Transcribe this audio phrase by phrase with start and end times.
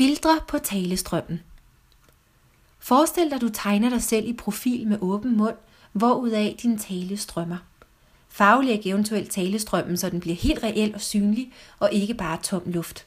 [0.00, 1.40] Filtre på talestrømmen.
[2.78, 5.54] Forestil dig, du tegner dig selv i profil med åben mund,
[5.92, 7.56] hvorudaf din tale strømmer.
[8.28, 13.06] Farvelæg eventuelt talestrømmen, så den bliver helt reel og synlig, og ikke bare tom luft.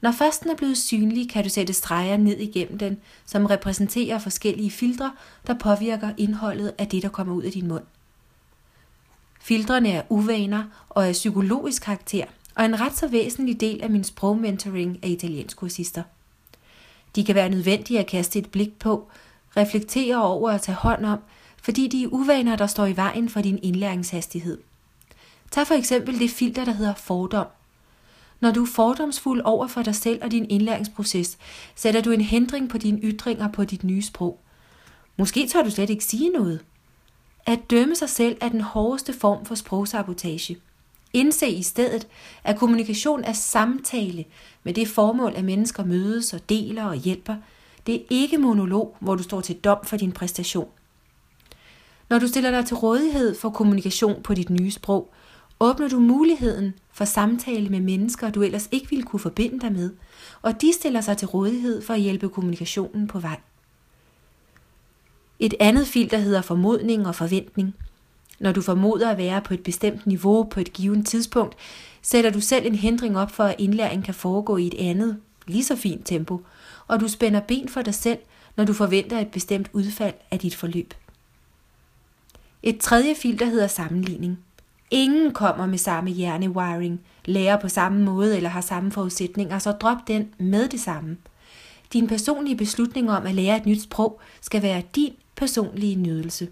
[0.00, 4.18] Når først den er blevet synlig, kan du sætte streger ned igennem den, som repræsenterer
[4.18, 5.12] forskellige filtre,
[5.46, 7.84] der påvirker indholdet af det, der kommer ud af din mund.
[9.40, 12.24] Filtrene er uvaner og er psykologisk karakter,
[12.58, 16.02] og en ret så væsentlig del af min sprogmentoring af italienskursister.
[17.16, 19.08] De kan være nødvendige at kaste et blik på,
[19.56, 21.18] reflektere over og tage hånd om,
[21.62, 24.58] fordi de er uvaner, der står i vejen for din indlæringshastighed.
[25.50, 27.46] Tag for eksempel det filter, der hedder fordom.
[28.40, 31.38] Når du er fordomsfuld over for dig selv og din indlæringsproces,
[31.74, 34.40] sætter du en hindring på dine ytringer på dit nye sprog.
[35.16, 36.60] Måske tør du slet ikke sige noget.
[37.46, 40.56] At dømme sig selv er den hårdeste form for sprogsabotage–
[41.12, 42.06] Indse i stedet,
[42.44, 44.24] at kommunikation er samtale
[44.64, 47.36] med det formål, at mennesker mødes og deler og hjælper.
[47.86, 50.68] Det er ikke monolog, hvor du står til dom for din præstation.
[52.08, 55.12] Når du stiller dig til rådighed for kommunikation på dit nye sprog,
[55.60, 59.90] åbner du muligheden for samtale med mennesker, du ellers ikke ville kunne forbinde dig med,
[60.42, 63.40] og de stiller sig til rådighed for at hjælpe kommunikationen på vej.
[65.38, 67.74] Et andet filter hedder formodning og forventning–
[68.40, 71.56] når du formoder at være på et bestemt niveau på et givet tidspunkt,
[72.02, 75.64] sætter du selv en hindring op for, at indlæring kan foregå i et andet, lige
[75.64, 76.40] så fint tempo,
[76.86, 78.18] og du spænder ben for dig selv,
[78.56, 80.94] når du forventer et bestemt udfald af dit forløb.
[82.62, 84.38] Et tredje filter hedder sammenligning.
[84.90, 89.98] Ingen kommer med samme hjernewiring, lærer på samme måde eller har samme forudsætninger, så drop
[90.06, 91.16] den med det samme.
[91.92, 96.48] Din personlige beslutning om at lære et nyt sprog skal være din personlige nydelse.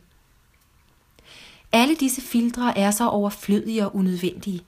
[1.72, 4.62] Alle disse filtre er så overflødige og unødvendige.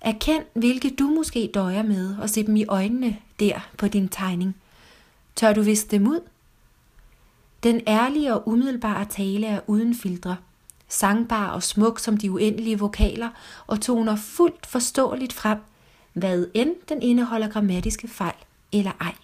[0.00, 4.56] Erkend, hvilke du måske døjer med, og se dem i øjnene der på din tegning.
[5.36, 6.20] Tør du viske dem ud?
[7.62, 10.36] Den ærlige og umiddelbare tale er uden filtre,
[10.88, 13.28] sangbar og smuk som de uendelige vokaler,
[13.66, 15.58] og toner fuldt forståeligt frem,
[16.12, 18.34] hvad end den indeholder grammatiske fejl
[18.72, 19.14] eller ej.